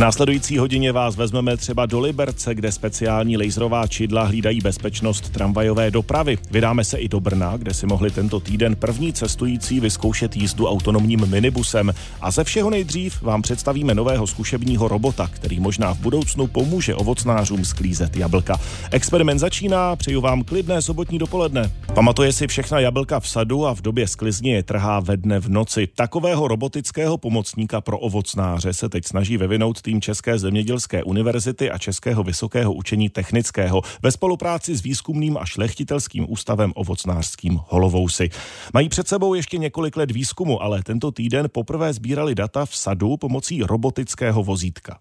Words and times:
následující 0.00 0.58
hodině 0.58 0.92
vás 0.92 1.16
vezmeme 1.16 1.56
třeba 1.56 1.86
do 1.86 2.00
Liberce, 2.00 2.54
kde 2.54 2.72
speciální 2.72 3.36
laserová 3.36 3.86
čidla 3.86 4.24
hlídají 4.24 4.60
bezpečnost 4.60 5.30
tramvajové 5.30 5.90
dopravy. 5.90 6.38
Vydáme 6.50 6.84
se 6.84 6.98
i 6.98 7.08
do 7.08 7.20
Brna, 7.20 7.56
kde 7.56 7.74
si 7.74 7.86
mohli 7.86 8.10
tento 8.10 8.40
týden 8.40 8.76
první 8.76 9.12
cestující 9.12 9.80
vyzkoušet 9.80 10.36
jízdu 10.36 10.66
autonomním 10.66 11.26
minibusem. 11.26 11.94
A 12.20 12.30
ze 12.30 12.44
všeho 12.44 12.70
nejdřív 12.70 13.22
vám 13.22 13.42
představíme 13.42 13.94
nového 13.94 14.26
zkušebního 14.26 14.88
robota, 14.88 15.30
který 15.32 15.60
možná 15.60 15.94
v 15.94 15.98
budoucnu 15.98 16.46
pomůže 16.46 16.94
ovocnářům 16.94 17.64
sklízet 17.64 18.16
jablka. 18.16 18.60
Experiment 18.90 19.40
začíná, 19.40 19.96
přeju 19.96 20.20
vám 20.20 20.44
klidné 20.44 20.82
sobotní 20.82 21.18
dopoledne. 21.18 21.70
Pamatuje 21.94 22.32
si 22.32 22.46
všechna 22.46 22.80
jablka 22.80 23.20
v 23.20 23.28
sadu 23.28 23.66
a 23.66 23.74
v 23.74 23.82
době 23.82 24.08
sklizně 24.08 24.54
je 24.54 24.62
trhá 24.62 25.00
ve 25.00 25.16
dne 25.16 25.40
v 25.40 25.48
noci. 25.48 25.88
Takového 25.94 26.48
robotického 26.48 27.18
pomocníka 27.18 27.80
pro 27.80 27.98
ovocnáře 27.98 28.72
se 28.72 28.88
teď 28.88 29.04
snaží 29.06 29.36
vyvinout 29.36 29.82
České 30.00 30.38
zemědělské 30.38 31.02
univerzity 31.02 31.70
a 31.70 31.78
Českého 31.78 32.22
vysokého 32.22 32.72
učení 32.72 33.08
technického 33.08 33.82
ve 34.02 34.12
spolupráci 34.12 34.76
s 34.76 34.82
výzkumným 34.82 35.36
a 35.36 35.46
šlechtitelským 35.46 36.26
ústavem 36.28 36.72
ovocnářským 36.74 37.60
Holovousy. 37.68 38.28
Mají 38.74 38.88
před 38.88 39.08
sebou 39.08 39.34
ještě 39.34 39.58
několik 39.58 39.96
let 39.96 40.10
výzkumu, 40.10 40.62
ale 40.62 40.82
tento 40.82 41.12
týden 41.12 41.48
poprvé 41.52 41.92
sbírali 41.92 42.34
data 42.34 42.66
v 42.66 42.76
sadu 42.76 43.16
pomocí 43.16 43.62
robotického 43.62 44.44
vozítka. 44.44 44.98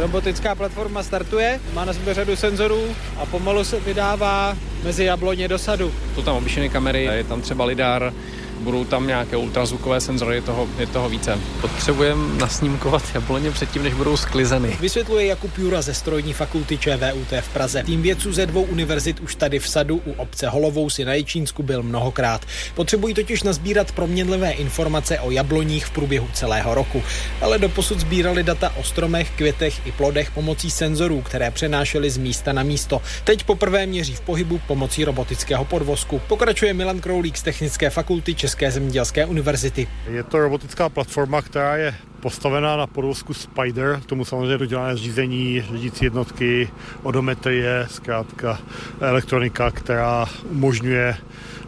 Robotická 0.00 0.54
platforma 0.54 1.02
startuje, 1.02 1.60
má 1.74 1.84
na 1.84 1.92
sobě 1.92 2.14
řadu 2.14 2.36
senzorů 2.36 2.82
a 3.16 3.26
pomalu 3.26 3.64
se 3.64 3.80
vydává 3.80 4.56
mezi 4.84 5.04
jabloně 5.04 5.48
do 5.48 5.58
sadu. 5.58 5.92
Jsou 6.14 6.22
tam 6.22 6.36
obyčejné 6.36 6.68
kamery, 6.68 7.04
je 7.04 7.24
tam 7.24 7.40
třeba 7.40 7.64
lidar, 7.64 8.12
budou 8.60 8.84
tam 8.84 9.06
nějaké 9.06 9.36
ultrazvukové 9.36 10.00
senzory, 10.00 10.36
je 10.36 10.42
toho, 10.42 10.68
je 10.78 10.86
toho 10.86 11.08
více. 11.08 11.38
Potřebujeme 11.60 12.38
nasnímkovat 12.38 13.02
jabloně 13.14 13.50
předtím, 13.50 13.82
než 13.82 13.94
budou 13.94 14.16
sklizeny. 14.16 14.76
Vysvětluje 14.80 15.26
Jakub 15.26 15.58
Jura 15.58 15.82
ze 15.82 15.94
strojní 15.94 16.32
fakulty 16.32 16.78
ČVUT 16.78 17.32
v 17.40 17.48
Praze. 17.48 17.82
Tým 17.82 18.02
vědců 18.02 18.32
ze 18.32 18.46
dvou 18.46 18.62
univerzit 18.62 19.20
už 19.20 19.34
tady 19.34 19.58
v 19.58 19.68
sadu 19.68 20.00
u 20.04 20.12
obce 20.12 20.48
Holovou 20.48 20.90
si 20.90 21.04
na 21.04 21.14
Ječínsku 21.14 21.62
byl 21.62 21.82
mnohokrát. 21.82 22.46
Potřebují 22.74 23.14
totiž 23.14 23.42
nazbírat 23.42 23.92
proměnlivé 23.92 24.50
informace 24.50 25.20
o 25.20 25.30
jabloních 25.30 25.86
v 25.86 25.90
průběhu 25.90 26.28
celého 26.32 26.74
roku. 26.74 27.02
Ale 27.40 27.58
doposud 27.58 28.00
sbírali 28.00 28.42
data 28.42 28.72
o 28.76 28.82
stromech, 28.82 29.30
květech 29.30 29.86
i 29.86 29.92
plodech 29.92 30.30
pomocí 30.30 30.70
senzorů, 30.70 31.22
které 31.22 31.50
přenášely 31.50 32.10
z 32.10 32.16
místa 32.16 32.52
na 32.52 32.62
místo. 32.62 33.02
Teď 33.24 33.44
poprvé 33.44 33.86
měří 33.86 34.14
v 34.14 34.20
pohybu 34.20 34.60
pomocí 34.66 35.04
robotického 35.04 35.64
podvozku. 35.64 36.20
Pokračuje 36.28 36.74
Milan 36.74 37.00
Kroulík 37.00 37.36
z 37.36 37.42
Technické 37.42 37.90
fakulty 37.90 38.34
České 38.46 38.70
zemědělské 38.70 39.26
univerzity. 39.26 39.88
Je 40.10 40.22
to 40.22 40.38
robotická 40.38 40.88
platforma, 40.88 41.42
která 41.42 41.76
je 41.76 41.94
postavená 42.20 42.76
na 42.76 42.86
podvozku 42.86 43.34
Spider, 43.34 44.00
tomu 44.06 44.24
samozřejmě 44.24 44.58
dodělané 44.58 44.96
řízení, 44.96 45.64
řídící 45.72 46.04
jednotky, 46.04 46.70
odometrie, 47.02 47.86
zkrátka 47.90 48.58
elektronika, 49.00 49.70
která 49.70 50.26
umožňuje 50.50 51.16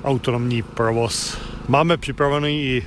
autonomní 0.04 0.62
provoz. 0.62 1.38
Máme 1.68 1.96
připravený 1.96 2.64
i 2.64 2.86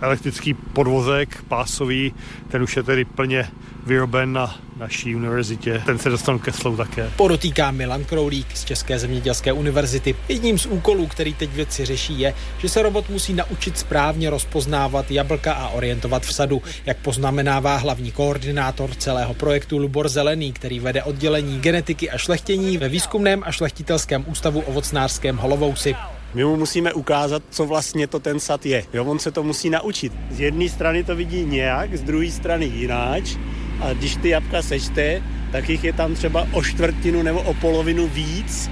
elektrický 0.00 0.54
podvozek 0.54 1.42
pásový, 1.48 2.14
ten 2.48 2.62
už 2.62 2.76
je 2.76 2.82
tedy 2.82 3.04
plně 3.04 3.48
vyroben 3.86 4.32
na 4.32 4.56
naší 4.76 5.16
univerzitě. 5.16 5.82
Ten 5.86 5.98
se 5.98 6.10
dostanu 6.10 6.38
ke 6.38 6.52
slovu 6.52 6.76
také. 6.76 7.10
Podotýká 7.16 7.70
Milan 7.70 8.04
Kroulík 8.04 8.56
z 8.56 8.64
České 8.64 8.98
zemědělské 8.98 9.52
univerzity. 9.52 10.14
Jedním 10.28 10.58
z 10.58 10.66
úkolů, 10.66 11.06
který 11.06 11.34
teď 11.34 11.50
vědci 11.50 11.84
řeší, 11.84 12.20
je, 12.20 12.34
že 12.58 12.68
se 12.68 12.82
robot 12.82 13.08
musí 13.08 13.34
naučit 13.34 13.78
správně 13.78 14.30
rozpoznávat 14.30 15.10
jablka 15.10 15.52
a 15.52 15.68
orientovat 15.68 16.22
v 16.22 16.34
sadu, 16.34 16.62
jak 16.86 16.96
poznamenává 16.96 17.76
hlavní 17.76 18.12
koordinátor 18.12 18.94
celého 18.94 19.34
projektu 19.34 19.78
Lubor 19.78 20.08
Zelený, 20.08 20.52
který 20.52 20.80
vede 20.80 21.02
oddělení 21.02 21.60
genetiky 21.60 22.10
a 22.10 22.18
šlechtění 22.18 22.78
ve 22.78 22.88
výzkumném 22.88 23.42
a 23.46 23.52
šlechtitelském 23.52 24.24
ústavu 24.28 24.60
ovocnářském 24.60 25.36
Holovousy. 25.36 25.94
My 26.34 26.44
mu 26.44 26.56
musíme 26.56 26.92
ukázat, 26.92 27.42
co 27.50 27.66
vlastně 27.66 28.06
to 28.06 28.20
ten 28.20 28.40
sad 28.40 28.66
je. 28.66 28.84
Jo, 28.92 29.04
on 29.04 29.18
se 29.18 29.30
to 29.30 29.42
musí 29.42 29.70
naučit. 29.70 30.12
Z 30.30 30.40
jedné 30.40 30.68
strany 30.68 31.04
to 31.04 31.16
vidí 31.16 31.44
nějak, 31.44 31.96
z 31.96 32.02
druhé 32.02 32.30
strany 32.30 32.64
jináč 32.64 33.36
a 33.80 33.92
když 33.92 34.16
ty 34.16 34.28
jabka 34.28 34.62
sečte, 34.62 35.22
tak 35.52 35.68
jich 35.68 35.84
je 35.84 35.92
tam 35.92 36.14
třeba 36.14 36.46
o 36.52 36.62
čtvrtinu 36.62 37.22
nebo 37.22 37.40
o 37.40 37.54
polovinu 37.54 38.08
víc, 38.08 38.70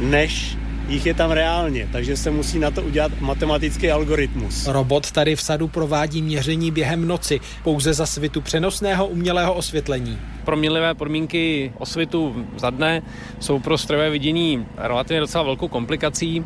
než 0.00 0.56
jich 0.88 1.06
je 1.06 1.14
tam 1.14 1.30
reálně, 1.30 1.88
takže 1.92 2.16
se 2.16 2.30
musí 2.30 2.58
na 2.58 2.70
to 2.70 2.82
udělat 2.82 3.12
matematický 3.20 3.90
algoritmus. 3.90 4.66
Robot 4.66 5.10
tady 5.10 5.36
v 5.36 5.42
sadu 5.42 5.68
provádí 5.68 6.22
měření 6.22 6.70
během 6.70 7.08
noci, 7.08 7.40
pouze 7.64 7.94
za 7.94 8.06
svitu 8.06 8.40
přenosného 8.40 9.06
umělého 9.06 9.54
osvětlení. 9.54 10.18
Proměnlivé 10.48 10.94
podmínky 10.94 11.72
osvitu 11.78 12.46
za 12.56 12.70
dne 12.70 13.02
jsou 13.40 13.58
pro 13.58 13.78
strojové 13.78 14.10
vidění 14.10 14.66
relativně 14.76 15.20
docela 15.20 15.44
velkou 15.44 15.68
komplikací 15.68 16.44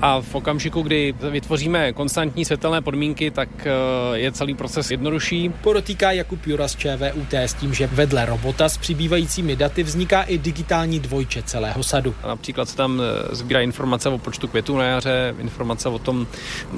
a 0.00 0.20
v 0.20 0.34
okamžiku, 0.34 0.82
kdy 0.82 1.14
vytvoříme 1.30 1.92
konstantní 1.92 2.44
světelné 2.44 2.82
podmínky, 2.82 3.30
tak 3.30 3.48
eh, 3.66 3.70
je 4.18 4.32
celý 4.32 4.54
proces 4.54 4.90
jednodušší. 4.90 5.48
Podotýká 5.62 6.12
Jakub 6.12 6.46
Jura 6.46 6.68
z 6.68 6.76
ČVUT 6.76 7.34
s 7.34 7.54
tím, 7.54 7.74
že 7.74 7.86
vedle 7.86 8.26
robota 8.26 8.68
s 8.68 8.78
přibývajícími 8.78 9.56
daty 9.56 9.82
vzniká 9.82 10.22
i 10.22 10.38
digitální 10.38 11.00
dvojče 11.00 11.42
celého 11.42 11.82
sadu. 11.82 12.14
Například 12.26 12.68
se 12.68 12.76
tam 12.76 13.00
eh, 13.00 13.34
sbírá 13.34 13.60
informace 13.60 14.08
o 14.08 14.18
počtu 14.18 14.48
květů 14.48 14.76
na 14.76 14.84
jaře, 14.84 15.34
informace 15.38 15.88
o 15.88 15.98
tom, 15.98 16.26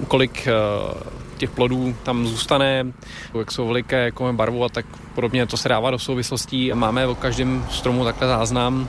kolik 0.09 0.47
eh, 0.47 0.53
těch 1.39 1.51
plodů 1.51 1.95
tam 2.03 2.27
zůstane, 2.27 2.87
jak 3.39 3.53
jsou 3.53 3.67
veliké, 3.67 4.05
jakou 4.05 4.33
barvu 4.33 4.65
a 4.65 4.69
tak 4.69 4.87
podobně. 5.15 5.47
To 5.47 5.57
se 5.57 5.69
dává 5.69 5.91
do 5.91 5.99
souvislostí. 5.99 6.73
Máme 6.75 7.07
o 7.07 7.15
každém 7.15 7.67
stromu 7.71 8.05
takhle 8.05 8.29
záznam. 8.29 8.89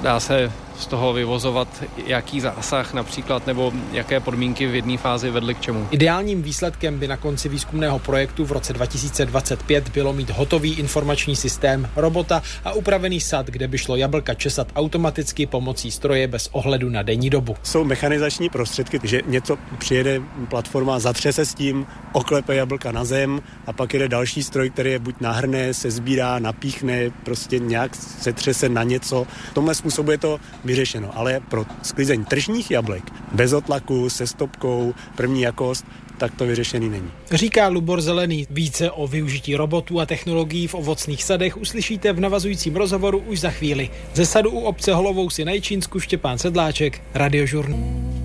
Dá 0.00 0.20
se 0.20 0.52
z 0.80 0.86
toho 0.86 1.12
vyvozovat, 1.12 1.84
jaký 2.06 2.40
zásah 2.40 2.94
například 2.94 3.46
nebo 3.46 3.72
jaké 3.92 4.20
podmínky 4.20 4.66
v 4.66 4.74
jedné 4.74 4.98
fázi 4.98 5.30
vedly 5.30 5.54
k 5.54 5.60
čemu. 5.60 5.88
Ideálním 5.90 6.42
výsledkem 6.42 6.98
by 6.98 7.08
na 7.08 7.16
konci 7.16 7.48
výzkumného 7.48 7.98
projektu 7.98 8.44
v 8.44 8.52
roce 8.52 8.72
2025 8.72 9.88
bylo 9.88 10.12
mít 10.12 10.30
hotový 10.30 10.74
informační 10.74 11.36
systém 11.36 11.88
robota 11.96 12.42
a 12.64 12.72
upravený 12.72 13.20
sad, 13.20 13.46
kde 13.46 13.68
by 13.68 13.78
šlo 13.78 13.96
jablka 13.96 14.34
česat 14.34 14.68
automaticky 14.76 15.46
pomocí 15.46 15.90
stroje 15.90 16.28
bez 16.28 16.48
ohledu 16.52 16.88
na 16.88 17.02
denní 17.02 17.30
dobu. 17.30 17.56
Jsou 17.62 17.84
mechanizační 17.84 18.48
prostředky, 18.48 19.00
že 19.02 19.20
něco 19.26 19.58
přijede 19.78 20.20
platforma, 20.48 20.98
zatře 20.98 21.32
se 21.32 21.46
s 21.46 21.54
tím, 21.54 21.86
oklepe 22.12 22.54
jablka 22.54 22.92
na 22.92 23.04
zem 23.04 23.42
a 23.66 23.72
pak 23.72 23.94
jede 23.94 24.08
další 24.08 24.42
stroj, 24.42 24.70
který 24.70 24.90
je 24.90 24.98
buď 24.98 25.14
nahrne, 25.20 25.74
se 25.74 25.90
sbírá, 25.90 26.38
napíchne, 26.38 27.10
prostě 27.24 27.58
nějak 27.58 27.94
se 27.94 28.32
třese 28.32 28.68
na 28.68 28.82
něco. 28.82 29.26
V 29.50 29.54
tomhle 29.54 29.74
způsobu 29.74 30.10
je 30.10 30.18
to 30.18 30.40
vyřešeno. 30.70 31.10
Ale 31.14 31.40
pro 31.40 31.66
sklizeň 31.82 32.24
tržních 32.24 32.70
jablek, 32.70 33.02
bez 33.32 33.52
otlaku, 33.52 34.10
se 34.10 34.26
stopkou, 34.26 34.94
první 35.16 35.42
jakost, 35.42 35.84
tak 36.18 36.34
to 36.34 36.46
vyřešený 36.46 36.88
není. 36.88 37.10
Říká 37.32 37.68
Lubor 37.68 38.00
Zelený. 38.00 38.46
Více 38.50 38.90
o 38.90 39.06
využití 39.06 39.56
robotů 39.56 40.00
a 40.00 40.06
technologií 40.06 40.66
v 40.66 40.74
ovocných 40.74 41.24
sadech 41.24 41.56
uslyšíte 41.56 42.12
v 42.12 42.20
navazujícím 42.20 42.76
rozhovoru 42.76 43.18
už 43.18 43.40
za 43.40 43.50
chvíli. 43.50 43.90
Ze 44.14 44.26
sadu 44.26 44.50
u 44.50 44.60
obce 44.60 44.94
Holovou 44.94 45.30
si 45.30 45.44
na 45.44 45.52
Ječínsku 45.52 46.00
Štěpán 46.00 46.38
Sedláček, 46.38 47.02
Radiožurnal. 47.14 48.19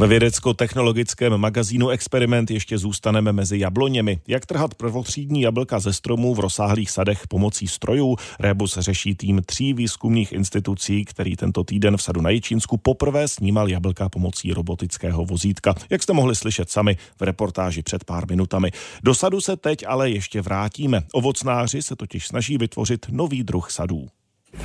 Ve 0.00 0.06
vědecko-technologickém 0.06 1.36
magazínu 1.36 1.88
Experiment 1.88 2.50
ještě 2.50 2.78
zůstaneme 2.78 3.32
mezi 3.32 3.58
jabloněmi. 3.58 4.20
Jak 4.28 4.46
trhat 4.46 4.74
prvotřídní 4.74 5.42
jablka 5.42 5.80
ze 5.80 5.92
stromů 5.92 6.34
v 6.34 6.40
rozsáhlých 6.40 6.90
sadech 6.90 7.26
pomocí 7.28 7.68
strojů? 7.68 8.16
Rebus 8.38 8.78
řeší 8.78 9.14
tým 9.14 9.42
tří 9.46 9.74
výzkumných 9.74 10.32
institucí, 10.32 11.04
který 11.04 11.36
tento 11.36 11.64
týden 11.64 11.96
v 11.96 12.02
sadu 12.02 12.20
na 12.20 12.30
Jičínsku 12.30 12.76
poprvé 12.76 13.28
snímal 13.28 13.68
jablka 13.68 14.08
pomocí 14.08 14.52
robotického 14.52 15.24
vozítka. 15.24 15.74
Jak 15.90 16.02
jste 16.02 16.12
mohli 16.12 16.34
slyšet 16.34 16.70
sami 16.70 16.96
v 17.20 17.22
reportáži 17.22 17.82
před 17.82 18.04
pár 18.04 18.30
minutami. 18.30 18.70
Do 19.02 19.14
sadu 19.14 19.40
se 19.40 19.56
teď 19.56 19.84
ale 19.86 20.10
ještě 20.10 20.42
vrátíme. 20.42 21.02
Ovocnáři 21.12 21.82
se 21.82 21.96
totiž 21.96 22.26
snaží 22.26 22.58
vytvořit 22.58 23.06
nový 23.10 23.42
druh 23.42 23.70
sadů. 23.70 24.06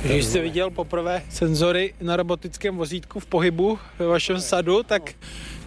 Když 0.02 0.24
jste 0.24 0.40
viděl 0.40 0.70
poprvé 0.70 1.22
senzory 1.30 1.94
na 2.00 2.16
robotickém 2.16 2.76
vozítku 2.76 3.20
v 3.20 3.26
pohybu 3.26 3.78
ve 3.98 4.06
vašem 4.06 4.40
sadu, 4.40 4.82
tak 4.82 5.14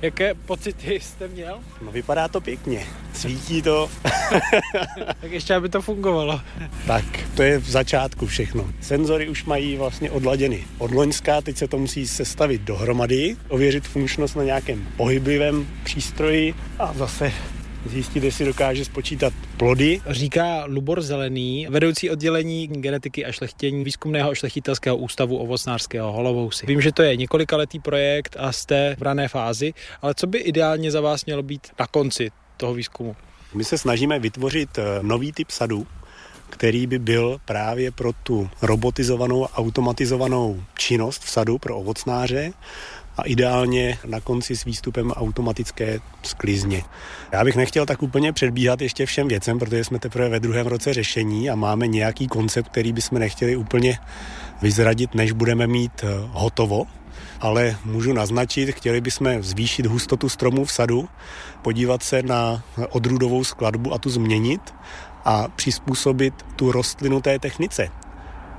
jaké 0.01 0.33
pocity 0.33 1.00
jste 1.00 1.27
měl? 1.27 1.60
No 1.81 1.92
vypadá 1.92 2.27
to 2.27 2.42
pěkně, 2.42 2.86
svítí 3.13 3.62
to. 3.62 3.89
tak 5.21 5.31
ještě, 5.31 5.56
aby 5.56 5.69
to 5.69 5.81
fungovalo. 5.81 6.42
tak, 6.88 7.06
to 7.36 7.44
je 7.44 7.57
v 7.57 7.69
začátku 7.69 8.25
všechno. 8.25 8.69
Senzory 8.81 9.30
už 9.30 9.45
mají 9.45 9.77
vlastně 9.77 10.12
odladěny 10.12 10.63
od 10.77 10.92
Loňska, 10.92 11.42
teď 11.42 11.57
se 11.57 11.68
to 11.68 11.77
musí 11.77 12.07
sestavit 12.07 12.62
dohromady, 12.62 13.38
ověřit 13.48 13.88
funkčnost 13.88 14.36
na 14.36 14.44
nějakém 14.44 14.88
pohybivém 14.98 15.68
přístroji 15.83 16.54
a 16.80 16.94
zase 16.94 17.31
zjistit, 17.86 18.24
jestli 18.24 18.46
dokáže 18.46 18.86
spočítat 18.86 19.34
plody. 19.58 20.02
Říká 20.10 20.64
Lubor 20.66 21.02
Zelený, 21.02 21.68
vedoucí 21.70 22.10
oddělení 22.10 22.68
genetiky 22.68 23.26
a 23.26 23.31
šlechtění 23.31 23.84
výzkumného 23.84 24.31
a 24.31 24.36
šlechtitelského 24.36 24.98
ústavu 24.98 25.38
ovocnářského 25.38 26.12
Holovousy. 26.12 26.66
Vím, 26.66 26.81
že 26.81 26.92
to 26.92 27.04
je 27.04 27.16
několikaletý 27.16 27.80
projekt 27.80 28.36
a 28.40 28.52
jste 28.52 28.96
v 29.00 29.02
rané 29.02 29.28
fázi, 29.28 29.74
ale 30.02 30.14
co 30.16 30.28
by 30.28 30.38
ideálně 30.38 30.92
za 30.92 31.02
vás 31.02 31.26
mělo 31.26 31.44
být 31.44 31.68
na 31.80 31.88
konci 31.88 32.31
toho 32.58 32.74
výzkumu? 32.74 33.16
My 33.54 33.64
se 33.64 33.78
snažíme 33.78 34.20
vytvořit 34.20 34.78
eh, 34.78 34.84
nový 35.02 35.31
typ 35.31 35.52
sadu, 35.52 35.88
který 36.50 36.88
by 36.88 37.00
byl 37.00 37.42
právě 37.46 37.92
pro 37.92 38.12
tu 38.24 38.50
robotizovanou, 38.62 39.44
automatizovanou 39.44 40.64
činnost 40.78 41.24
v 41.24 41.30
sadu 41.30 41.58
pro 41.58 41.78
ovocnáře 41.78 42.54
a 43.17 43.23
ideálně 43.23 43.97
na 44.06 44.19
konci 44.19 44.56
s 44.56 44.65
výstupem 44.65 45.11
automatické 45.11 46.00
sklizně. 46.23 46.83
Já 47.31 47.44
bych 47.44 47.56
nechtěl 47.56 47.85
tak 47.85 48.03
úplně 48.03 48.33
předbíhat 48.33 48.81
ještě 48.81 49.06
všem 49.06 49.27
věcem, 49.27 49.59
protože 49.59 49.83
jsme 49.83 50.00
teprve 50.00 50.29
ve 50.29 50.39
druhém 50.39 50.67
roce 50.67 50.94
řešení 50.94 51.50
a 51.50 51.56
máme 51.56 51.88
nějaký 51.88 52.27
koncept, 52.27 52.69
který 52.69 52.94
bychom 52.94 53.19
nechtěli 53.19 53.56
úplně 53.56 54.00
vyzradit, 54.61 55.15
než 55.15 55.31
budeme 55.31 55.67
mít 55.67 56.03
eh, 56.03 56.07
hotovo. 56.31 56.85
Ale 57.41 57.77
můžu 57.85 58.13
naznačit, 58.13 58.71
chtěli 58.71 59.01
bychom 59.01 59.44
zvýšit 59.44 59.85
hustotu 59.85 60.29
stromů 60.29 60.65
v 60.65 60.71
sadu, 60.71 61.09
podívat 61.61 62.03
se 62.03 62.23
na 62.23 62.63
odrůdovou 62.89 63.44
skladbu 63.44 63.94
a 63.94 63.97
tu 63.97 64.09
změnit 64.09 64.73
a 65.25 65.47
přizpůsobit 65.47 66.33
tu 66.56 66.71
rostlinu 66.71 67.21
té 67.21 67.39
technice 67.39 67.89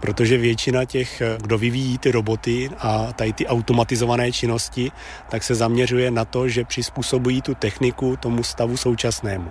protože 0.01 0.39
většina 0.39 0.85
těch, 0.85 1.23
kdo 1.41 1.59
vyvíjí 1.59 1.99
ty 1.99 2.11
roboty 2.11 2.71
a 2.79 3.13
tady 3.13 3.33
ty 3.33 3.47
automatizované 3.47 4.33
činnosti, 4.33 4.93
tak 5.29 5.43
se 5.43 5.55
zaměřuje 5.55 6.11
na 6.11 6.25
to, 6.25 6.49
že 6.49 6.65
přizpůsobují 6.65 7.43
tu 7.43 7.55
techniku 7.55 8.17
tomu 8.17 8.43
stavu 8.43 8.77
současnému 8.77 9.51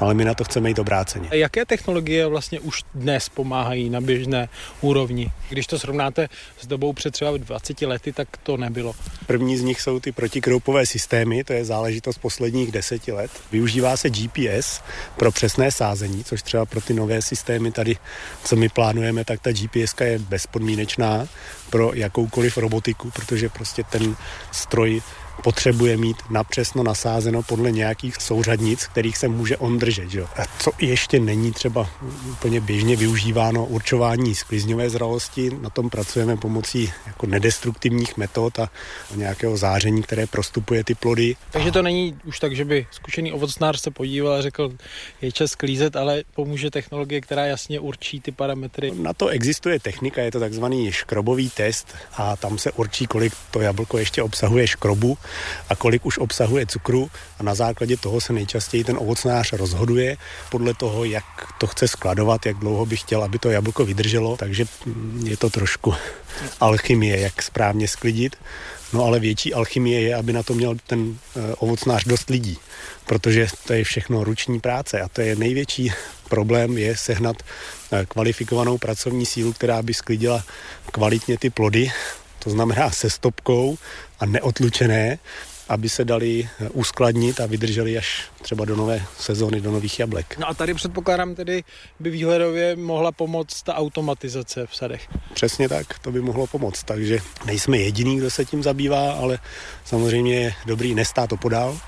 ale 0.00 0.14
my 0.14 0.24
na 0.24 0.34
to 0.34 0.44
chceme 0.44 0.68
jít 0.68 0.78
obráceně. 0.78 1.28
Jaké 1.32 1.64
technologie 1.64 2.26
vlastně 2.26 2.60
už 2.60 2.82
dnes 2.94 3.28
pomáhají 3.28 3.90
na 3.90 4.00
běžné 4.00 4.48
úrovni? 4.80 5.32
Když 5.48 5.66
to 5.66 5.78
srovnáte 5.78 6.28
s 6.60 6.66
dobou 6.66 6.92
před 6.92 7.10
třeba 7.10 7.36
20 7.36 7.82
lety, 7.82 8.12
tak 8.12 8.28
to 8.42 8.56
nebylo. 8.56 8.94
První 9.26 9.56
z 9.56 9.62
nich 9.62 9.80
jsou 9.80 10.00
ty 10.00 10.12
protikroupové 10.12 10.86
systémy, 10.86 11.44
to 11.44 11.52
je 11.52 11.64
záležitost 11.64 12.18
posledních 12.18 12.72
deseti 12.72 13.12
let. 13.12 13.30
Využívá 13.52 13.96
se 13.96 14.10
GPS 14.10 14.82
pro 15.16 15.32
přesné 15.32 15.70
sázení, 15.72 16.24
což 16.24 16.42
třeba 16.42 16.66
pro 16.66 16.80
ty 16.80 16.94
nové 16.94 17.22
systémy 17.22 17.72
tady, 17.72 17.96
co 18.44 18.56
my 18.56 18.68
plánujeme, 18.68 19.24
tak 19.24 19.40
ta 19.40 19.52
GPS 19.52 19.94
je 20.00 20.18
bezpodmínečná 20.18 21.28
pro 21.70 21.94
jakoukoliv 21.94 22.56
robotiku, 22.56 23.10
protože 23.10 23.48
prostě 23.48 23.82
ten 23.84 24.16
stroj 24.52 25.02
potřebuje 25.40 25.96
mít 25.96 26.16
napřesno 26.30 26.82
nasázeno 26.82 27.42
podle 27.42 27.72
nějakých 27.72 28.16
souřadnic, 28.16 28.86
kterých 28.86 29.16
se 29.16 29.28
může 29.28 29.56
on 29.56 29.78
držet. 29.78 30.10
Že? 30.10 30.22
A 30.22 30.44
co 30.58 30.70
ještě 30.78 31.20
není 31.20 31.52
třeba 31.52 31.90
úplně 32.30 32.60
běžně 32.60 32.96
využíváno, 32.96 33.66
určování 33.66 34.34
sklizňové 34.34 34.90
zralosti, 34.90 35.50
na 35.60 35.70
tom 35.70 35.90
pracujeme 35.90 36.36
pomocí 36.36 36.92
jako 37.06 37.26
nedestruktivních 37.26 38.16
metod 38.16 38.58
a 38.58 38.70
nějakého 39.14 39.56
záření, 39.56 40.02
které 40.02 40.26
prostupuje 40.26 40.84
ty 40.84 40.94
plody. 40.94 41.36
Takže 41.50 41.72
to 41.72 41.82
není 41.82 42.18
už 42.24 42.40
tak, 42.40 42.56
že 42.56 42.64
by 42.64 42.86
zkušený 42.90 43.32
ovocnář 43.32 43.80
se 43.80 43.90
podíval 43.90 44.32
a 44.32 44.42
řekl, 44.42 44.72
je 45.22 45.32
čas 45.32 45.50
sklízet, 45.50 45.96
ale 45.96 46.22
pomůže 46.34 46.70
technologie, 46.70 47.20
která 47.20 47.46
jasně 47.46 47.80
určí 47.80 48.20
ty 48.20 48.32
parametry. 48.32 48.92
Na 48.94 49.12
to 49.12 49.28
existuje 49.28 49.80
technika, 49.80 50.22
je 50.22 50.32
to 50.32 50.40
takzvaný 50.40 50.92
škrobový 50.92 51.50
test 51.60 51.94
a 52.16 52.36
tam 52.36 52.58
se 52.58 52.72
určí, 52.72 53.06
kolik 53.06 53.32
to 53.50 53.60
jablko 53.60 53.98
ještě 53.98 54.22
obsahuje 54.22 54.66
škrobu 54.66 55.18
a 55.68 55.76
kolik 55.76 56.06
už 56.06 56.18
obsahuje 56.18 56.66
cukru 56.66 57.10
a 57.38 57.42
na 57.42 57.54
základě 57.54 57.96
toho 57.96 58.20
se 58.20 58.32
nejčastěji 58.32 58.84
ten 58.84 58.96
ovocnář 58.96 59.52
rozhoduje 59.52 60.16
podle 60.50 60.74
toho, 60.74 61.04
jak 61.04 61.24
to 61.58 61.66
chce 61.66 61.88
skladovat, 61.88 62.46
jak 62.46 62.56
dlouho 62.56 62.86
by 62.86 62.96
chtěl, 62.96 63.24
aby 63.24 63.38
to 63.38 63.50
jablko 63.50 63.84
vydrželo, 63.84 64.36
takže 64.36 64.64
je 65.24 65.36
to 65.36 65.50
trošku 65.50 65.94
alchymie, 66.60 67.20
jak 67.20 67.42
správně 67.42 67.88
sklidit. 67.88 68.36
No 68.92 69.04
ale 69.04 69.20
větší 69.20 69.54
alchymie 69.54 70.00
je, 70.00 70.14
aby 70.14 70.32
na 70.32 70.42
to 70.42 70.54
měl 70.54 70.76
ten 70.86 71.14
eh, 71.36 71.54
ovocnář 71.58 72.04
dost 72.04 72.30
lidí, 72.30 72.58
protože 73.06 73.46
to 73.66 73.72
je 73.72 73.84
všechno 73.84 74.24
ruční 74.24 74.60
práce 74.60 75.00
a 75.00 75.08
to 75.08 75.20
je 75.20 75.36
největší 75.36 75.92
problém 76.30 76.78
je 76.78 76.96
sehnat 76.96 77.36
eh, 77.42 78.06
kvalifikovanou 78.06 78.78
pracovní 78.78 79.26
sílu, 79.26 79.52
která 79.52 79.82
by 79.82 79.94
sklidila 79.94 80.44
kvalitně 80.94 81.38
ty 81.38 81.50
plody, 81.50 81.90
to 82.38 82.50
znamená 82.50 82.90
se 82.90 83.10
stopkou 83.10 83.78
a 84.20 84.26
neotlučené, 84.26 85.18
aby 85.70 85.88
se 85.88 86.04
dali 86.04 86.48
uskladnit 86.72 87.40
a 87.40 87.46
vydrželi 87.46 87.98
až 87.98 88.28
třeba 88.42 88.64
do 88.64 88.76
nové 88.76 89.02
sezóny, 89.18 89.60
do 89.60 89.70
nových 89.70 90.00
jablek. 90.00 90.36
No 90.38 90.48
a 90.48 90.54
tady 90.54 90.74
předpokládám 90.74 91.34
tedy 91.34 91.64
by 92.00 92.10
výhledově 92.10 92.76
mohla 92.76 93.12
pomoct 93.12 93.62
ta 93.62 93.74
automatizace 93.74 94.66
v 94.66 94.76
sadech. 94.76 95.08
Přesně 95.34 95.68
tak, 95.68 95.98
to 95.98 96.12
by 96.12 96.20
mohlo 96.20 96.46
pomoct, 96.46 96.82
takže 96.82 97.18
nejsme 97.46 97.78
jediný, 97.78 98.16
kdo 98.16 98.30
se 98.30 98.44
tím 98.44 98.62
zabývá, 98.62 99.12
ale 99.12 99.38
samozřejmě 99.84 100.40
je 100.40 100.54
dobrý 100.66 100.94
nestát 100.94 101.26
to 101.26 101.36
podál. 101.36 101.78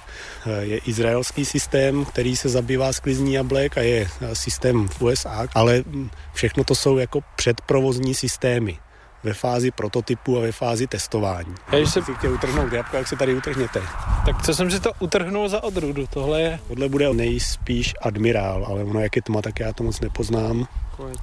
Eh, 0.46 0.64
je 0.64 0.78
izraelský 0.78 1.44
systém, 1.44 2.04
který 2.04 2.36
se 2.36 2.48
zabývá 2.48 2.92
sklizní 2.92 3.34
jablek 3.34 3.78
a 3.78 3.80
je 3.80 4.08
eh, 4.20 4.34
systém 4.34 4.88
v 4.88 5.02
USA, 5.02 5.46
ale 5.54 5.82
hm, 5.86 6.10
všechno 6.34 6.64
to 6.64 6.74
jsou 6.74 6.98
jako 6.98 7.20
předprovozní 7.36 8.14
systémy 8.14 8.78
ve 9.24 9.34
fázi 9.34 9.70
prototypu 9.70 10.38
a 10.38 10.40
ve 10.40 10.52
fázi 10.52 10.86
testování. 10.86 11.54
Já 11.72 11.78
když 11.78 11.92
si 11.92 12.00
chtěl 12.18 12.32
utrhnout 12.34 12.72
jabko, 12.72 12.96
jak 12.96 13.08
se 13.08 13.16
tady 13.16 13.34
utrhněte. 13.34 13.82
Tak 14.26 14.42
co 14.42 14.54
jsem 14.54 14.70
si 14.70 14.80
to 14.80 14.90
utrhnul 15.00 15.48
za 15.48 15.62
odrůdu? 15.62 16.06
Tohle 16.06 16.40
je... 16.42 16.60
Tohle 16.68 16.88
bude 16.88 17.14
nejspíš 17.14 17.94
admirál, 18.00 18.64
ale 18.68 18.84
ono 18.84 19.00
jak 19.00 19.16
je 19.16 19.22
tma, 19.22 19.42
tak 19.42 19.60
já 19.60 19.72
to 19.72 19.84
moc 19.84 20.00
nepoznám. 20.00 20.68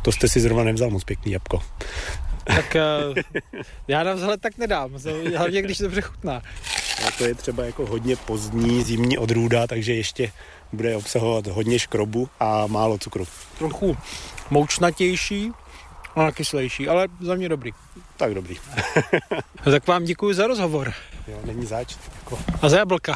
To 0.02 0.12
jste 0.12 0.28
si 0.28 0.40
zrovna 0.40 0.64
nevzal 0.64 0.90
moc 0.90 1.04
pěkný 1.04 1.32
jabko. 1.32 1.62
Tak 2.44 2.78
uh, 3.10 3.18
já 3.88 4.04
na 4.04 4.14
vzhled 4.14 4.42
tak 4.42 4.58
nedám, 4.58 4.92
hlavně 5.38 5.62
když 5.62 5.78
dobře 5.78 6.02
chutná. 6.02 6.42
A 7.08 7.12
to 7.18 7.24
je 7.24 7.36
třeba 7.36 7.64
jako 7.64 7.86
hodně 7.86 8.16
pozdní 8.16 8.84
zimní 8.84 9.18
odrůda, 9.18 9.68
takže 9.68 9.94
ještě 9.94 10.32
bude 10.74 10.96
obsahovat 10.96 11.48
hodně 11.48 11.80
škrobu 11.80 12.30
a 12.40 12.68
málo 12.68 12.98
cukru. 12.98 13.28
Trochu 13.58 13.98
moučnatější, 14.50 15.52
Ona 16.16 16.32
kyslejší, 16.32 16.88
ale 16.88 17.08
za 17.22 17.36
mě 17.36 17.50
dobrý. 17.50 17.72
Tak 18.18 18.34
dobrý. 18.34 18.56
tak 19.64 19.88
vám 19.88 20.04
děkuji 20.04 20.34
za 20.34 20.48
rozhovor. 20.48 20.94
Jo, 21.28 21.40
není 21.46 21.66
zač. 21.66 21.96
Jako. 22.20 22.40
A 22.62 22.70
za 22.70 22.78
jablka. 22.78 23.16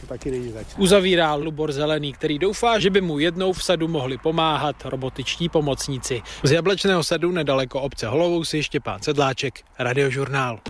To 0.00 0.06
taky 0.06 0.30
není 0.30 0.52
zač. 0.52 0.66
Uzavírá 0.76 1.34
Lubor 1.34 1.72
Zelený, 1.72 2.12
který 2.12 2.38
doufá, 2.38 2.78
že 2.78 2.90
by 2.90 3.00
mu 3.00 3.18
jednou 3.18 3.52
v 3.52 3.64
sadu 3.64 3.88
mohli 3.88 4.18
pomáhat 4.18 4.76
robotičtí 4.84 5.48
pomocníci. 5.48 6.22
Z 6.42 6.52
jablečného 6.52 7.04
sadu 7.04 7.32
nedaleko 7.32 7.80
obce 7.80 8.06
Holovou 8.06 8.44
si 8.44 8.56
ještě 8.56 8.80
pán 8.80 9.02
Sedláček, 9.02 9.60
radiožurnál. 9.78 10.60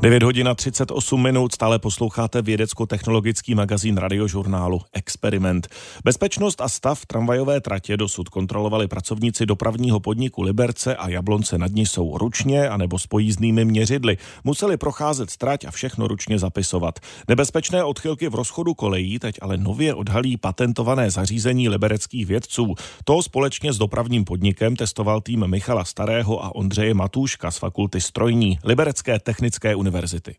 9 0.00 0.22
hodin 0.22 0.48
a 0.48 0.54
38 0.54 1.22
minut 1.22 1.54
stále 1.54 1.78
posloucháte 1.78 2.42
vědecko-technologický 2.42 3.54
magazín 3.54 3.96
radiožurnálu 3.96 4.80
Experiment. 4.92 5.68
Bezpečnost 6.04 6.60
a 6.60 6.68
stav 6.68 7.06
tramvajové 7.06 7.60
tratě 7.60 7.96
dosud 7.96 8.28
kontrolovali 8.28 8.88
pracovníci 8.88 9.46
dopravního 9.46 10.00
podniku 10.00 10.42
Liberce 10.42 10.96
a 10.96 11.08
Jablonce 11.08 11.58
nad 11.58 11.72
ní 11.72 11.86
jsou 11.86 12.18
ručně 12.18 12.68
anebo 12.68 12.98
s 12.98 13.06
pojízdnými 13.06 13.64
měřidly. 13.64 14.16
Museli 14.44 14.76
procházet 14.76 15.36
trať 15.36 15.64
a 15.64 15.70
všechno 15.70 16.08
ručně 16.08 16.38
zapisovat. 16.38 16.98
Nebezpečné 17.28 17.84
odchylky 17.84 18.28
v 18.28 18.34
rozchodu 18.34 18.74
kolejí 18.74 19.18
teď 19.18 19.34
ale 19.40 19.56
nově 19.56 19.94
odhalí 19.94 20.36
patentované 20.36 21.10
zařízení 21.10 21.68
libereckých 21.68 22.26
vědců. 22.26 22.74
To 23.04 23.22
společně 23.22 23.72
s 23.72 23.78
dopravním 23.78 24.24
podnikem 24.24 24.76
testoval 24.76 25.20
tým 25.20 25.46
Michala 25.46 25.84
Starého 25.84 26.44
a 26.44 26.54
Ondřeje 26.54 26.94
Matůška 26.94 27.50
z 27.50 27.58
fakulty 27.58 28.00
strojní 28.00 28.58
Liberecké 28.64 29.18
technické 29.18 29.74
univerzity 29.74 29.87
univerzity. 29.88 30.34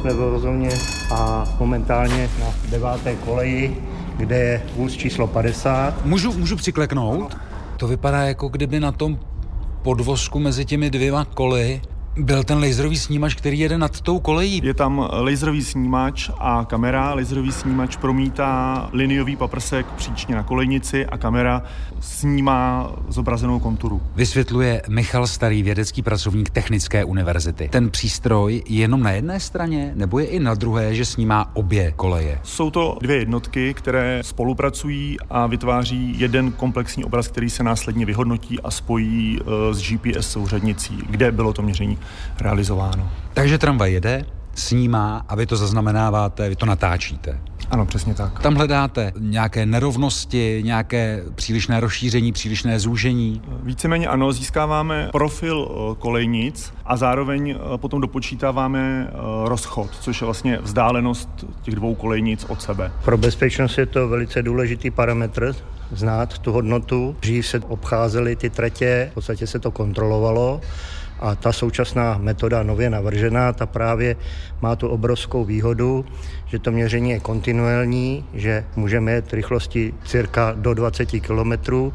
Jsme 0.00 0.12
v 0.12 0.20
rozumně 0.20 0.70
a 1.10 1.48
momentálně 1.58 2.30
na 2.40 2.54
deváté 2.70 3.14
koleji, 3.14 3.76
kde 4.16 4.38
je 4.38 4.62
vůz 4.76 4.96
číslo 4.96 5.26
50. 5.26 6.04
Můžu, 6.04 6.32
můžu 6.32 6.56
přikleknout? 6.56 7.36
To 7.76 7.86
vypadá 7.88 8.22
jako 8.22 8.48
kdyby 8.48 8.80
na 8.80 8.92
tom 8.92 9.18
podvozku 9.82 10.38
mezi 10.38 10.64
těmi 10.64 10.90
dvěma 10.90 11.24
koly 11.24 11.82
byl 12.16 12.44
ten 12.44 12.58
laserový 12.58 12.96
snímač, 12.96 13.34
který 13.34 13.58
jede 13.58 13.78
nad 13.78 14.00
tou 14.00 14.20
kolejí. 14.20 14.60
Je 14.64 14.74
tam 14.74 15.08
laserový 15.12 15.62
snímač 15.62 16.30
a 16.38 16.64
kamera. 16.64 17.14
Laserový 17.14 17.52
snímač 17.52 17.96
promítá 17.96 18.88
liniový 18.92 19.36
paprsek 19.36 19.86
příčně 19.86 20.34
na 20.34 20.42
kolejnici 20.42 21.06
a 21.06 21.18
kamera 21.18 21.62
snímá 22.00 22.92
zobrazenou 23.08 23.58
konturu. 23.58 24.02
Vysvětluje 24.14 24.82
Michal 24.88 25.26
Starý, 25.26 25.62
vědecký 25.62 26.02
pracovník 26.02 26.50
Technické 26.50 27.04
univerzity. 27.04 27.68
Ten 27.72 27.90
přístroj 27.90 28.62
je 28.68 28.80
jenom 28.80 29.02
na 29.02 29.10
jedné 29.10 29.40
straně, 29.40 29.92
nebo 29.94 30.18
je 30.18 30.26
i 30.26 30.40
na 30.40 30.54
druhé, 30.54 30.94
že 30.94 31.04
snímá 31.04 31.56
obě 31.56 31.92
koleje? 31.96 32.40
Jsou 32.42 32.70
to 32.70 32.98
dvě 33.00 33.16
jednotky, 33.16 33.74
které 33.74 34.20
spolupracují 34.22 35.16
a 35.30 35.46
vytváří 35.46 36.14
jeden 36.18 36.52
komplexní 36.52 37.04
obraz, 37.04 37.28
který 37.28 37.50
se 37.50 37.62
následně 37.62 38.06
vyhodnotí 38.06 38.60
a 38.60 38.70
spojí 38.70 39.38
eh, 39.40 39.74
s 39.74 39.82
GPS 39.82 40.30
souřadnicí, 40.30 40.98
kde 41.10 41.32
bylo 41.32 41.52
to 41.52 41.62
měření 41.62 41.98
realizováno. 42.40 43.10
Takže 43.34 43.58
tramvaj 43.58 43.92
jede, 43.92 44.24
snímá 44.54 45.24
a 45.28 45.34
vy 45.34 45.46
to 45.46 45.56
zaznamenáváte, 45.56 46.48
vy 46.48 46.56
to 46.56 46.66
natáčíte. 46.66 47.38
Ano, 47.70 47.86
přesně 47.86 48.14
tak. 48.14 48.42
Tam 48.42 48.54
hledáte 48.54 49.12
nějaké 49.18 49.66
nerovnosti, 49.66 50.62
nějaké 50.64 51.22
přílišné 51.34 51.80
rozšíření, 51.80 52.32
přílišné 52.32 52.80
zúžení? 52.80 53.42
Víceméně 53.62 54.08
ano, 54.08 54.32
získáváme 54.32 55.08
profil 55.12 55.68
eh, 55.70 55.94
kolejnic 55.98 56.74
a 56.84 56.96
zároveň 56.96 57.50
eh, 57.50 57.78
potom 57.78 58.00
dopočítáváme 58.00 59.08
eh, 59.08 59.12
rozchod, 59.44 59.90
což 60.00 60.20
je 60.20 60.24
vlastně 60.24 60.58
vzdálenost 60.62 61.28
těch 61.62 61.74
dvou 61.74 61.94
kolejnic 61.94 62.44
od 62.48 62.62
sebe. 62.62 62.92
Pro 63.04 63.18
bezpečnost 63.18 63.78
je 63.78 63.86
to 63.86 64.08
velice 64.08 64.42
důležitý 64.42 64.90
parametr, 64.90 65.54
znát 65.92 66.38
tu 66.38 66.52
hodnotu. 66.52 67.16
Dřív 67.20 67.46
se 67.46 67.60
obcházely 67.60 68.36
ty 68.36 68.50
tratě, 68.50 69.08
v 69.10 69.14
podstatě 69.14 69.46
se 69.46 69.58
to 69.58 69.70
kontrolovalo 69.70 70.60
a 71.20 71.34
ta 71.34 71.52
současná 71.52 72.18
metoda 72.18 72.62
nově 72.62 72.90
navržená, 72.90 73.52
ta 73.52 73.66
právě 73.66 74.16
má 74.60 74.76
tu 74.76 74.88
obrovskou 74.88 75.44
výhodu, 75.44 76.04
že 76.46 76.58
to 76.58 76.70
měření 76.70 77.10
je 77.10 77.20
kontinuální, 77.20 78.24
že 78.34 78.64
můžeme 78.76 79.12
jet 79.12 79.32
rychlosti 79.32 79.94
cirka 80.04 80.54
do 80.56 80.74
20 80.74 81.06
kilometrů 81.06 81.94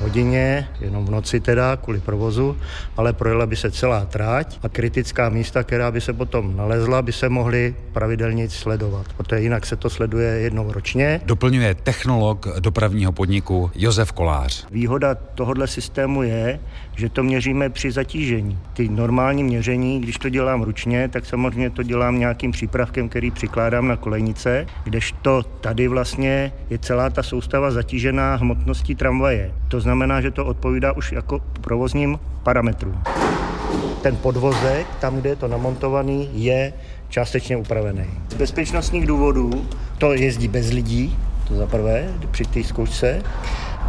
hodině, 0.00 0.68
jenom 0.80 1.06
v 1.06 1.10
noci 1.10 1.40
teda, 1.40 1.76
kvůli 1.76 2.00
provozu, 2.00 2.56
ale 2.96 3.12
projela 3.12 3.46
by 3.46 3.56
se 3.56 3.70
celá 3.70 4.04
tráť 4.04 4.58
a 4.62 4.68
kritická 4.68 5.28
místa, 5.28 5.62
která 5.62 5.90
by 5.90 6.00
se 6.00 6.12
potom 6.12 6.56
nalezla, 6.56 7.02
by 7.02 7.12
se 7.12 7.28
mohly 7.28 7.74
pravidelně 7.92 8.50
sledovat, 8.50 9.06
protože 9.16 9.40
jinak 9.40 9.66
se 9.66 9.76
to 9.76 9.90
sleduje 9.90 10.30
jednou 10.30 10.72
ročně. 10.72 11.20
Doplňuje 11.24 11.74
technolog 11.74 12.48
dopravního 12.60 13.12
podniku 13.12 13.70
Josef 13.74 14.12
Kolář. 14.12 14.66
Výhoda 14.70 15.14
tohohle 15.14 15.66
systému 15.66 16.22
je, 16.22 16.60
že 16.96 17.08
to 17.08 17.22
měříme 17.22 17.70
při 17.70 17.92
zatížení. 17.92 18.58
Ty 18.72 18.88
normální 18.88 19.44
měření, 19.44 20.00
když 20.00 20.18
to 20.18 20.28
dělám 20.28 20.62
ručně, 20.62 21.08
tak 21.08 21.26
samozřejmě 21.26 21.70
to 21.70 21.82
dělám 21.82 22.18
nějakým 22.18 22.52
přípravkem, 22.52 23.08
který 23.08 23.30
přikládám 23.30 23.88
na 23.88 23.96
kolejnice, 23.96 24.66
kdežto 24.84 25.42
tady 25.42 25.88
vlastně 25.88 26.52
je 26.70 26.78
celá 26.78 27.10
ta 27.10 27.22
soustava 27.22 27.70
zatížená 27.70 28.36
hmotností 28.36 28.94
tramvaje. 28.94 29.52
To 29.68 29.80
znamená, 29.80 30.20
že 30.20 30.30
to 30.30 30.46
odpovídá 30.46 30.92
už 30.92 31.12
jako 31.12 31.40
provozním 31.60 32.18
parametrům. 32.42 33.02
Ten 34.02 34.16
podvozek, 34.16 34.86
tam, 35.00 35.16
kde 35.16 35.30
je 35.30 35.36
to 35.36 35.48
namontovaný, 35.48 36.30
je 36.32 36.72
částečně 37.08 37.56
upravený. 37.56 38.04
Z 38.28 38.34
bezpečnostních 38.34 39.06
důvodů 39.06 39.66
to 39.98 40.12
jezdí 40.12 40.48
bez 40.48 40.70
lidí, 40.70 41.16
to 41.48 41.54
za 41.54 41.66
prvé, 41.66 42.08
při 42.30 42.44
té 42.44 42.64
zkoušce. 42.64 43.22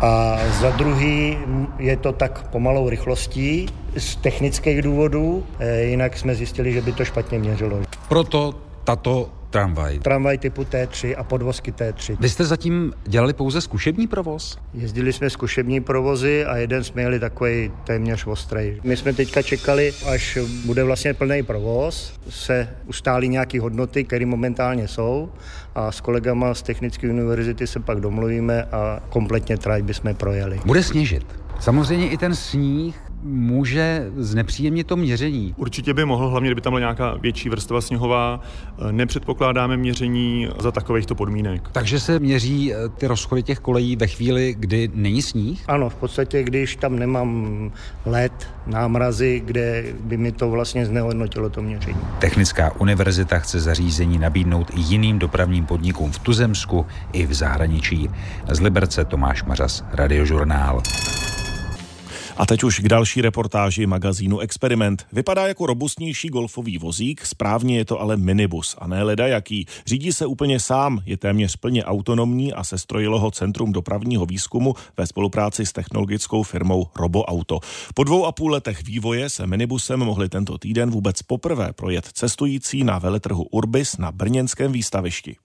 A 0.02 0.38
za 0.60 0.70
druhý 0.70 1.38
je 1.80 1.98
to 1.98 2.12
tak 2.12 2.48
pomalou 2.48 2.90
rychlostí 2.90 3.66
z 3.98 4.16
technických 4.16 4.82
důvodů, 4.82 5.44
eh, 5.60 5.82
jinak 5.82 6.18
jsme 6.18 6.36
zjistili, 6.36 6.74
že 6.74 6.82
by 6.82 6.92
to 6.92 7.06
špatně 7.06 7.40
měřilo. 7.40 7.80
Proto 8.10 8.54
tato 8.84 9.30
tramvaj. 9.56 10.00
Tramvaj 10.00 10.38
typu 10.38 10.64
T3 10.64 11.16
a 11.18 11.24
podvozky 11.24 11.72
T3. 11.72 12.18
Vy 12.20 12.30
jste 12.30 12.44
zatím 12.46 12.94
dělali 13.08 13.34
pouze 13.34 13.62
zkušební 13.62 14.08
provoz? 14.08 14.58
Jezdili 14.74 15.14
jsme 15.14 15.30
zkušební 15.30 15.82
provozy 15.82 16.46
a 16.46 16.58
jeden 16.58 16.84
jsme 16.84 17.02
jeli 17.02 17.20
takový 17.20 17.72
téměř 17.84 18.28
ostrý. 18.28 18.80
My 18.84 18.98
jsme 18.98 19.14
teďka 19.14 19.42
čekali, 19.42 19.94
až 20.08 20.38
bude 20.66 20.84
vlastně 20.84 21.14
plný 21.14 21.44
provoz, 21.44 22.14
se 22.30 22.70
ustálí 22.86 23.30
nějaké 23.30 23.62
hodnoty, 23.62 24.04
které 24.04 24.26
momentálně 24.26 24.88
jsou 24.88 25.30
a 25.76 25.92
s 25.92 26.02
kolegama 26.02 26.54
z 26.54 26.62
Technické 26.62 27.10
univerzity 27.10 27.68
se 27.68 27.80
pak 27.80 28.00
domluvíme 28.00 28.64
a 28.64 29.00
kompletně 29.10 29.58
trať 29.58 29.84
bychom 29.84 30.16
projeli. 30.16 30.60
Bude 30.66 30.84
sněžit. 30.84 31.26
Samozřejmě 31.60 32.10
i 32.10 32.18
ten 32.18 32.36
sníh 32.36 33.05
může 33.26 34.12
znepříjemnit 34.18 34.88
to 34.88 34.96
měření. 34.96 35.54
Určitě 35.58 35.94
by 35.94 36.06
mohl, 36.06 36.30
hlavně 36.30 36.50
kdyby 36.50 36.62
tam 36.62 36.72
byla 36.72 36.80
nějaká 36.80 37.18
větší 37.22 37.50
vrstva 37.50 37.82
sněhová. 37.82 38.40
Nepředpokládáme 38.92 39.78
měření 39.78 40.48
za 40.60 40.72
takovýchto 40.72 41.16
podmínek. 41.16 41.70
Takže 41.72 42.00
se 42.00 42.20
měří 42.20 42.74
eh, 42.74 42.78
ty 42.90 43.08
rozchody 43.08 43.44
těch 43.44 43.60
kolejí 43.60 43.96
ve 43.96 44.08
chvíli, 44.08 44.56
kdy 44.60 44.90
není 44.94 45.22
sníh? 45.22 45.64
Ano, 45.68 45.90
v 45.90 45.96
podstatě, 45.96 46.44
když 46.44 46.76
tam 46.76 47.00
nemám 47.00 47.72
led, 48.06 48.50
námrazy, 48.68 49.42
kde 49.46 49.84
by 50.00 50.18
mi 50.18 50.32
to 50.32 50.50
vlastně 50.50 50.86
znehodnotilo 50.86 51.50
to 51.50 51.62
měření. 51.62 52.00
Technická 52.20 52.76
univerzita 52.80 53.40
chce 53.40 53.60
zařízení 53.60 54.18
nabídnout 54.18 54.72
i 54.76 54.80
jiným 54.80 55.20
dopravním 55.20 55.66
podnikům 55.66 56.12
v 56.12 56.20
Tuzemsku 56.20 56.86
i 57.14 57.26
v 57.26 57.34
zahraničí. 57.34 58.10
Z 58.52 58.60
Liberce 58.62 59.06
Tomáš 59.06 59.44
Mařas, 59.44 59.84
Radiožurnál. 59.92 60.82
A 62.38 62.46
teď 62.46 62.64
už 62.64 62.80
k 62.80 62.90
další 62.90 63.22
reportáži 63.22 63.86
magazínu 63.86 64.40
Experiment. 64.40 65.08
Vypadá 65.12 65.48
jako 65.48 65.66
robustnější 65.66 66.30
golfový 66.30 66.78
vozík, 66.78 67.26
správně 67.26 67.78
je 67.78 67.86
to 67.86 68.02
ale 68.02 68.18
minibus 68.18 68.76
a 68.80 68.88
ne 68.88 69.04
leda 69.04 69.28
jaký. 69.28 69.66
Řídí 69.88 70.14
se 70.14 70.26
úplně 70.26 70.60
sám, 70.60 71.00
je 71.06 71.18
téměř 71.18 71.56
plně 71.56 71.86
autonomní 71.86 72.54
a 72.54 72.64
sestrojilo 72.64 73.20
ho 73.20 73.32
Centrum 73.32 73.72
dopravního 73.72 74.26
výzkumu 74.26 74.74
ve 74.98 75.08
spolupráci 75.08 75.66
s 75.66 75.74
technologickou 75.74 76.44
firmou 76.44 76.88
RoboAuto. 76.96 77.60
Po 77.94 78.04
dvou 78.04 78.26
a 78.26 78.32
půl 78.32 78.52
letech 78.52 78.84
vývoje 78.84 79.30
se 79.30 79.48
minibusem 79.48 80.00
mohli 80.00 80.30
tento 80.30 80.58
týden 80.58 80.92
vůbec 80.92 81.22
poprvé 81.22 81.74
projet 81.74 82.06
cestující 82.14 82.84
na 82.84 83.00
veletrhu 83.00 83.44
Urbis 83.44 83.98
na 83.98 84.12
brněnském 84.12 84.72
výstavišti. 84.72 85.36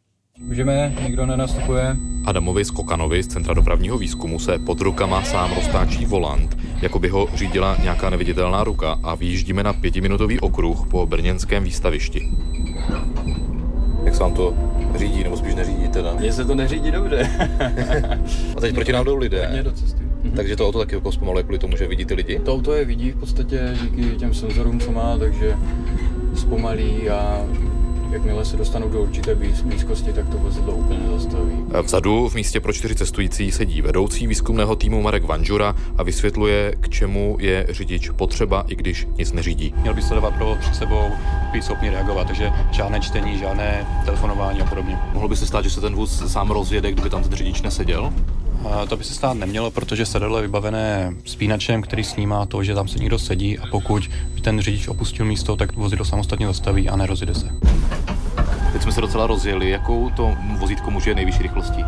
Můžeme, 0.40 0.94
nikdo 1.02 1.26
nenastupuje. 1.26 1.96
Adamovi 2.24 2.64
Skokanovi 2.64 3.22
z 3.22 3.26
Centra 3.26 3.54
dopravního 3.54 3.98
výzkumu 3.98 4.38
se 4.38 4.58
pod 4.58 4.80
rukama 4.80 5.22
sám 5.22 5.54
roztáčí 5.54 6.06
volant, 6.06 6.58
jako 6.82 6.98
by 6.98 7.08
ho 7.08 7.28
řídila 7.34 7.76
nějaká 7.82 8.10
neviditelná 8.10 8.64
ruka 8.64 8.98
a 9.02 9.14
vyjíždíme 9.14 9.62
na 9.62 9.72
pětiminutový 9.72 10.40
okruh 10.40 10.86
po 10.88 11.06
brněnském 11.06 11.64
výstavišti. 11.64 12.28
Jak 14.04 14.14
se 14.14 14.20
vám 14.20 14.34
to 14.34 14.54
řídí, 14.96 15.24
nebo 15.24 15.36
spíš 15.36 15.54
neřídí 15.54 15.88
teda? 15.88 16.14
Mně 16.14 16.32
se 16.32 16.44
to 16.44 16.54
neřídí 16.54 16.90
dobře. 16.90 17.30
a 18.56 18.60
teď 18.60 18.74
proti 18.74 18.92
nám 18.92 19.04
jdou 19.04 19.16
lidé. 19.16 19.60
Do 19.62 19.72
cesty. 19.72 20.02
Mhm. 20.22 20.32
Takže 20.32 20.56
to 20.56 20.68
auto 20.68 20.78
taky 20.78 20.94
jako 20.94 21.12
zpomaluje 21.12 21.42
kvůli 21.42 21.58
tomu, 21.58 21.76
že 21.76 21.88
vidí 21.88 22.04
ty 22.04 22.14
lidi? 22.14 22.38
To 22.38 22.54
auto 22.54 22.72
je 22.72 22.84
vidí 22.84 23.10
v 23.10 23.16
podstatě 23.16 23.76
díky 23.82 24.16
těm 24.16 24.34
senzorům, 24.34 24.80
co 24.80 24.92
má, 24.92 25.18
takže 25.18 25.56
zpomalí 26.34 27.10
a 27.10 27.46
jakmile 28.12 28.44
se 28.44 28.56
dostanou 28.56 28.88
do 28.88 29.02
určité 29.02 29.34
blízkosti, 29.64 30.12
tak 30.12 30.28
to 30.28 30.38
vozidlo 30.38 30.74
úplně 30.74 31.00
zastaví. 31.18 31.64
Vzadu 31.82 32.28
v 32.28 32.34
místě 32.34 32.60
pro 32.60 32.72
čtyři 32.72 32.94
cestující 32.94 33.52
sedí 33.52 33.82
vedoucí 33.82 34.26
výzkumného 34.26 34.76
týmu 34.76 35.02
Marek 35.02 35.24
Vanžura 35.24 35.74
a 35.96 36.02
vysvětluje, 36.02 36.74
k 36.80 36.88
čemu 36.88 37.36
je 37.40 37.66
řidič 37.68 38.10
potřeba, 38.10 38.64
i 38.68 38.76
když 38.76 39.06
nic 39.18 39.32
neřídí. 39.32 39.74
Měl 39.80 39.94
by 39.94 40.02
sledovat 40.02 40.34
provoz 40.34 40.58
před 40.58 40.74
sebou, 40.74 41.10
být 41.52 41.64
schopný 41.64 41.90
reagovat, 41.90 42.26
takže 42.26 42.52
žádné 42.70 43.00
čtení, 43.00 43.38
žádné 43.38 43.86
telefonování 44.04 44.60
a 44.60 44.64
podobně. 44.64 44.98
Mohlo 45.12 45.28
by 45.28 45.36
se 45.36 45.46
stát, 45.46 45.64
že 45.64 45.70
se 45.70 45.80
ten 45.80 45.94
vůz 45.94 46.32
sám 46.32 46.50
rozjede, 46.50 46.92
kdyby 46.92 47.10
tam 47.10 47.22
ten 47.22 47.32
řidič 47.32 47.62
neseděl? 47.62 48.12
To 48.88 48.96
by 48.96 49.04
se 49.04 49.14
stát 49.14 49.34
nemělo, 49.34 49.70
protože 49.70 50.06
sedadlo 50.06 50.36
je 50.38 50.42
vybavené 50.42 51.14
spínačem, 51.24 51.82
který 51.82 52.04
snímá 52.04 52.46
to, 52.46 52.64
že 52.64 52.74
tam 52.74 52.88
se 52.88 52.98
někdo 52.98 53.18
sedí 53.18 53.58
a 53.58 53.62
pokud 53.70 54.10
by 54.34 54.40
ten 54.40 54.60
řidič 54.60 54.88
opustil 54.88 55.26
místo, 55.26 55.56
tak 55.56 55.76
vozidlo 55.76 56.04
samostatně 56.04 56.46
zastaví 56.46 56.88
a 56.88 56.96
nerozjede 56.96 57.34
se. 57.34 57.50
Teď 58.72 58.82
jsme 58.82 58.92
se 58.92 59.00
docela 59.00 59.26
rozjeli. 59.26 59.70
Jakou 59.70 60.10
to 60.10 60.36
vozítko 60.58 60.90
může 60.90 61.14
nejvyšší 61.14 61.42
rychlostí? 61.42 61.84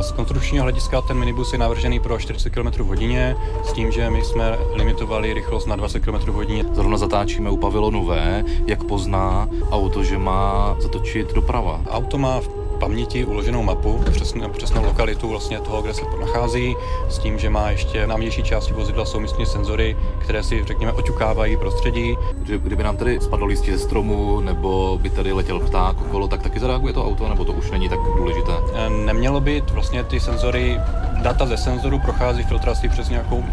Z 0.00 0.12
konstrukčního 0.12 0.62
hlediska 0.62 1.00
ten 1.00 1.18
minibus 1.18 1.52
je 1.52 1.58
navržený 1.58 2.00
pro 2.00 2.18
40 2.18 2.50
km 2.50 2.68
v 2.68 2.86
hodině, 2.86 3.36
s 3.64 3.72
tím, 3.72 3.92
že 3.92 4.10
my 4.10 4.22
jsme 4.22 4.58
limitovali 4.74 5.34
rychlost 5.34 5.66
na 5.66 5.76
20 5.76 6.00
km 6.00 6.16
v 6.16 6.34
hodině. 6.34 6.64
Zrovna 6.72 6.98
zatáčíme 6.98 7.50
u 7.50 7.56
pavilonu 7.56 8.04
V, 8.04 8.44
jak 8.66 8.84
pozná 8.84 9.48
auto, 9.70 10.04
že 10.04 10.18
má 10.18 10.76
zatočit 10.80 11.34
doprava. 11.34 11.80
Auto 11.90 12.18
má 12.18 12.40
v 12.40 12.57
paměti 12.78 13.24
uloženou 13.24 13.62
mapu, 13.62 14.00
přesnou, 14.10 14.48
přesnou 14.48 14.84
lokalitu 14.84 15.28
vlastně 15.28 15.60
toho, 15.60 15.82
kde 15.82 15.94
se 15.94 16.02
nachází, 16.20 16.76
s 17.08 17.18
tím, 17.18 17.38
že 17.38 17.50
má 17.50 17.70
ještě 17.70 18.06
na 18.06 18.16
vnější 18.16 18.42
části 18.42 18.72
vozidla 18.72 19.04
jsou 19.04 19.20
místní 19.20 19.46
senzory, 19.46 19.96
které 20.18 20.42
si, 20.42 20.64
řekněme, 20.64 20.92
oťukávají 20.92 21.56
prostředí. 21.56 22.16
Kdyby 22.42 22.82
nám 22.82 22.96
tady 22.96 23.20
spadlo 23.20 23.46
listí 23.46 23.72
ze 23.72 23.78
stromu, 23.78 24.40
nebo 24.40 24.98
by 25.02 25.10
tady 25.10 25.32
letěl 25.32 25.60
pták 25.60 26.00
okolo, 26.00 26.28
tak 26.28 26.42
taky 26.42 26.60
zareaguje 26.60 26.92
to 26.92 27.06
auto, 27.06 27.28
nebo 27.28 27.44
to 27.44 27.52
už 27.52 27.70
není 27.70 27.88
tak 27.88 27.98
důležité? 28.16 28.52
Nemělo 28.88 29.40
by, 29.40 29.62
vlastně 29.72 30.04
ty 30.04 30.20
senzory, 30.20 30.80
data 31.22 31.46
ze 31.46 31.56
senzoru 31.56 31.98
prochází 31.98 32.42
filtrací 32.42 32.88
přes 32.88 33.08
nějakou 33.08 33.44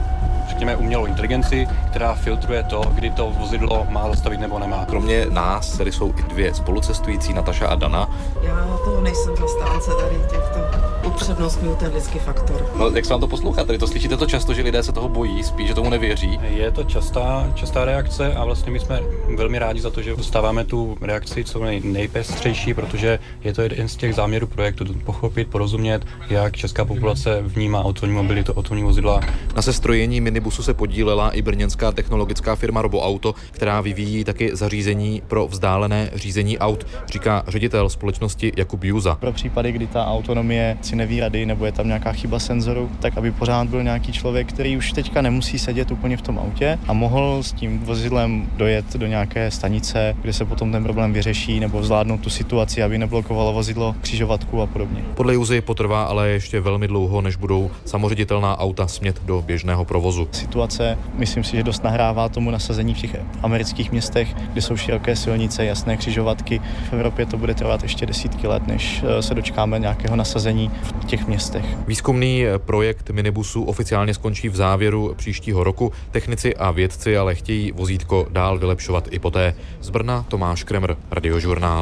řekněme, 0.49 0.75
umělou 0.75 1.05
inteligenci, 1.05 1.67
která 1.89 2.13
filtruje 2.13 2.63
to, 2.63 2.81
kdy 2.95 3.11
to 3.11 3.29
vozidlo 3.29 3.87
má 3.89 4.09
zastavit 4.09 4.39
nebo 4.39 4.59
nemá. 4.59 4.85
Kromě 4.85 5.25
nás 5.29 5.77
tady 5.77 5.91
jsou 5.91 6.13
i 6.17 6.23
dvě 6.23 6.53
spolucestující, 6.53 7.33
Nataša 7.33 7.67
a 7.67 7.75
Dana. 7.75 8.09
Já 8.41 8.77
toho 8.85 9.01
nejsem 9.01 9.35
zastánce 9.35 9.91
tady 10.01 10.15
těchto 10.15 10.94
upřednostňuji 11.15 11.75
ten 11.75 11.91
lidský 11.93 12.19
faktor. 12.19 12.72
No, 12.77 12.89
jak 12.89 13.05
se 13.05 13.13
vám 13.13 13.19
to 13.19 13.27
poslouchá? 13.27 13.63
Tady 13.63 13.77
to 13.77 13.88
slyšíte 13.88 14.17
to 14.17 14.25
často, 14.25 14.53
že 14.53 14.62
lidé 14.62 14.84
se 14.84 14.91
toho 14.91 15.10
bojí, 15.10 15.43
spíš, 15.43 15.67
že 15.67 15.74
tomu 15.74 15.89
nevěří. 15.89 16.39
Je 16.43 16.72
to 16.72 16.84
častá, 16.84 17.51
častá 17.55 17.86
reakce 17.86 18.34
a 18.34 18.45
vlastně 18.45 18.72
my 18.72 18.79
jsme 18.79 19.00
velmi 19.36 19.60
rádi 19.60 19.81
za 19.81 19.89
to, 19.89 20.01
že 20.01 20.15
dostáváme 20.15 20.63
tu 20.63 20.98
reakci 21.01 21.43
co 21.43 21.63
nej, 21.63 21.81
nejpestřejší, 21.84 22.74
protože 22.74 23.19
je 23.43 23.53
to 23.53 23.62
jeden 23.62 23.88
z 23.88 23.95
těch 23.95 24.15
záměrů 24.15 24.48
projektu 24.48 24.86
pochopit, 25.05 25.48
porozumět, 25.48 26.05
jak 26.29 26.55
česká 26.55 26.86
populace 26.86 27.41
vnímá 27.41 27.84
autonomní 27.84 28.22
mobilitu, 28.22 28.53
autonomní 28.53 28.84
vozidla. 28.84 29.22
Na 29.55 29.62
sestrojení 29.62 30.22
minibusu 30.22 30.63
se 30.63 30.74
podílela 30.74 31.29
i 31.29 31.41
brněnská 31.41 31.91
technologická 31.91 32.55
firma 32.55 32.81
RoboAuto, 32.81 33.36
která 33.51 33.81
vyvíjí 33.81 34.24
taky 34.24 34.55
zařízení 34.55 35.22
pro 35.27 35.48
vzdálené 35.48 36.10
řízení 36.13 36.60
aut, 36.60 36.88
říká 37.07 37.43
ředitel 37.48 37.89
společnosti 37.89 38.51
Jakub 38.57 38.84
Juza. 38.84 39.15
Pro 39.15 39.31
případy, 39.31 39.72
kdy 39.72 39.88
ta 39.88 40.05
autonomie 40.05 40.77
si 40.81 40.95
neví 41.05 41.19
rady 41.19 41.45
nebo 41.45 41.65
je 41.65 41.71
tam 41.71 41.88
nějaká 41.88 42.12
chyba 42.12 42.39
senzoru, 42.39 42.89
tak 43.00 43.17
aby 43.17 43.31
pořád 43.31 43.67
byl 43.67 43.83
nějaký 43.83 44.12
člověk, 44.12 44.50
který 44.50 44.77
už 44.77 44.91
teďka 44.91 45.21
nemusí 45.21 45.59
sedět 45.59 45.91
úplně 45.91 46.17
v 46.17 46.21
tom 46.21 46.39
autě 46.39 46.79
a 46.88 46.93
mohl 46.93 47.43
s 47.43 47.53
tím 47.53 47.79
vozidlem 47.79 48.50
dojet 48.57 48.95
do 48.95 49.07
nějaké 49.07 49.51
stanice, 49.51 50.15
kde 50.21 50.33
se 50.33 50.45
potom 50.45 50.71
ten 50.71 50.83
problém 50.83 51.13
vyřeší 51.13 51.59
nebo 51.59 51.83
zvládnout 51.83 52.21
tu 52.21 52.29
situaci, 52.29 52.83
aby 52.83 52.97
neblokovalo 52.97 53.53
vozidlo 53.53 53.95
křižovatku 54.01 54.62
a 54.62 54.67
podobně. 54.67 55.01
Podle 55.13 55.33
Juzy 55.33 55.62
potrvá 55.62 56.03
ale 56.03 56.29
ještě 56.29 56.59
velmi 56.59 56.88
dlouho, 56.88 57.21
než 57.21 57.35
budou 57.35 57.71
samoředitelná 57.85 58.59
auta 58.59 58.88
smět 58.88 59.21
do 59.25 59.41
běžného 59.41 59.85
provozu. 59.85 60.27
Situace, 60.31 60.97
myslím 61.13 61.43
si, 61.43 61.57
že 61.57 61.63
dost 61.63 61.83
nahrává 61.83 62.29
tomu 62.29 62.51
nasazení 62.51 62.93
v 62.93 62.97
těch 62.97 63.15
amerických 63.43 63.91
městech, 63.91 64.35
kde 64.53 64.62
jsou 64.62 64.77
široké 64.77 65.15
silnice, 65.15 65.65
jasné 65.65 65.97
křižovatky. 65.97 66.62
V 66.89 66.93
Evropě 66.93 67.25
to 67.25 67.38
bude 67.38 67.53
trvat 67.53 67.83
ještě 67.83 68.05
desítky 68.05 68.47
let, 68.47 68.67
než 68.67 69.03
eh, 69.03 69.21
se 69.21 69.33
dočkáme 69.33 69.79
nějakého 69.79 70.15
nasazení 70.15 70.71
v 70.83 70.91
těch 71.05 71.27
městech. 71.27 71.65
Výzkumný 71.87 72.43
projekt 72.57 73.09
minibusu 73.09 73.63
oficiálně 73.63 74.13
skončí 74.13 74.49
v 74.49 74.55
závěru 74.55 75.13
příštího 75.17 75.63
roku. 75.63 75.91
Technici 76.11 76.55
a 76.55 76.71
vědci 76.71 77.17
ale 77.17 77.35
chtějí 77.35 77.71
vozítko 77.71 78.27
dál 78.29 78.57
vylepšovat 78.57 79.07
i 79.11 79.19
poté. 79.19 79.55
Z 79.81 79.89
Brna 79.89 80.25
Tomáš 80.29 80.63
Kremr, 80.63 80.95
Radiožurnál. 81.11 81.81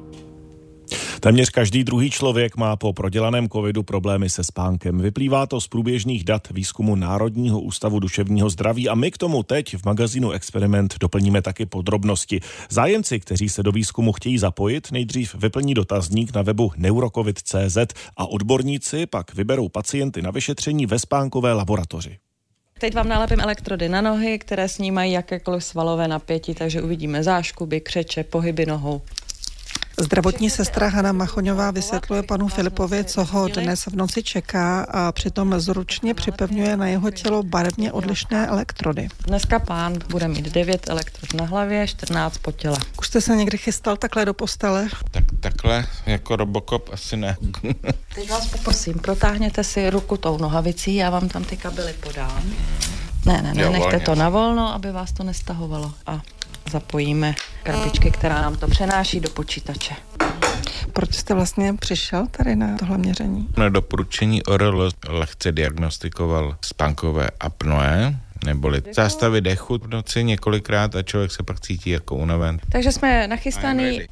Téměř 1.24 1.50
každý 1.50 1.84
druhý 1.84 2.10
člověk 2.10 2.58
má 2.58 2.76
po 2.76 2.94
prodělaném 2.94 3.50
covidu 3.50 3.84
problémy 3.84 4.30
se 4.30 4.44
spánkem. 4.44 4.98
Vyplývá 5.02 5.46
to 5.46 5.62
z 5.62 5.68
průběžných 5.68 6.24
dat 6.24 6.48
výzkumu 6.50 6.96
Národního 6.96 7.62
ústavu 7.62 8.00
duševního 8.00 8.50
zdraví 8.50 8.90
a 8.90 8.96
my 8.96 9.12
k 9.12 9.18
tomu 9.18 9.44
teď 9.44 9.78
v 9.78 9.86
magazínu 9.86 10.32
Experiment 10.32 10.96
doplníme 11.00 11.42
taky 11.42 11.66
podrobnosti. 11.66 12.40
Zájemci, 12.70 13.20
kteří 13.20 13.50
se 13.50 13.64
do 13.64 13.72
výzkumu 13.72 14.12
chtějí 14.12 14.38
zapojit, 14.38 14.92
nejdřív 14.92 15.36
vyplní 15.36 15.74
dotazník 15.74 16.36
na 16.36 16.42
webu 16.42 16.72
neurocovid.cz 16.78 17.78
a 18.18 18.26
odborníci 18.26 19.06
pak 19.06 19.36
vyberou 19.36 19.70
pacienty 19.70 20.22
na 20.22 20.32
vyšetření 20.32 20.86
ve 20.86 21.00
spánkové 21.00 21.54
laboratoři. 21.54 22.18
Teď 22.80 22.96
vám 22.96 23.08
nalepím 23.08 23.40
elektrody 23.40 23.90
na 23.90 24.02
nohy, 24.02 24.40
které 24.40 24.68
snímají 24.70 25.12
jakékoliv 25.12 25.64
svalové 25.64 26.08
napětí, 26.08 26.54
takže 26.54 26.82
uvidíme 26.82 27.24
záškuby, 27.24 27.82
křeče, 27.82 28.24
pohyby 28.24 28.66
nohou. 28.66 29.02
Zdravotní 30.00 30.50
sestra 30.50 30.88
Hana 30.88 31.12
Machoňová 31.12 31.72
vysvětluje 31.72 32.24
panu 32.24 32.48
Filipovi, 32.48 33.04
co 33.04 33.24
ho 33.24 33.48
dnes 33.48 33.86
v 33.86 33.96
noci 33.96 34.24
čeká 34.24 34.82
a 34.82 35.12
přitom 35.12 35.60
zručně 35.60 36.14
připevňuje 36.14 36.78
na 36.78 36.88
jeho 36.88 37.12
tělo 37.12 37.44
barevně 37.44 37.92
odlišné 37.92 38.48
elektrody. 38.48 39.08
Dneska 39.28 39.60
pán 39.60 39.94
bude 40.10 40.28
mít 40.28 40.46
9 40.46 40.90
elektrod 40.90 41.34
na 41.34 41.46
hlavě, 41.46 41.88
14 41.88 42.38
po 42.38 42.52
těle. 42.52 42.78
Už 43.00 43.08
jste 43.08 43.22
se 43.22 43.36
někdy 43.36 43.58
chystal 43.58 43.98
takhle 43.98 44.26
do 44.26 44.34
postele? 44.34 44.88
Tak 45.12 45.24
takhle, 45.40 45.86
jako 46.06 46.36
Robocop 46.36 46.90
asi 46.94 47.18
ne. 47.18 47.38
Teď 48.16 48.30
vás 48.30 48.48
poprosím, 48.48 48.94
protáhněte 48.94 49.64
si 49.64 49.90
ruku 49.90 50.18
tou 50.18 50.38
nohavicí, 50.38 50.96
já 50.96 51.10
vám 51.10 51.30
tam 51.30 51.44
ty 51.44 51.58
kabely 51.58 51.94
podám. 51.94 52.44
Ne, 53.26 53.42
ne, 53.42 53.54
ne, 53.54 53.64
jo, 53.64 53.72
nechte 53.72 54.00
to 54.00 54.16
na 54.16 54.30
volno, 54.30 54.74
aby 54.74 54.92
vás 54.92 55.12
to 55.12 55.24
nestahovalo. 55.24 55.94
A 56.06 56.22
zapojíme 56.74 57.36
krabičky, 57.64 58.12
která 58.12 58.42
nám 58.42 58.56
to 58.56 58.68
přenáší 58.68 59.20
do 59.20 59.30
počítače. 59.30 59.94
Proč 60.94 61.16
jste 61.16 61.34
vlastně 61.34 61.74
přišel 61.74 62.28
tady 62.32 62.56
na 62.56 62.78
tohle 62.78 62.98
měření? 62.98 63.48
Na 63.58 63.70
doporučení 63.70 64.44
ORL 64.44 64.90
lehce 65.08 65.52
diagnostikoval 65.52 66.58
spánkové 66.62 67.30
apnoe, 67.40 68.20
neboli 68.46 68.82
zástavy 68.96 69.42
dechu 69.42 69.78
v 69.78 69.88
noci 69.88 70.24
několikrát 70.24 70.96
a 70.96 71.04
člověk 71.04 71.32
se 71.32 71.44
pak 71.44 71.60
cítí 71.60 71.90
jako 71.90 72.16
unaven. 72.16 72.60
Takže 72.72 72.92
jsme 72.92 73.28
nachystaný. 73.28 74.08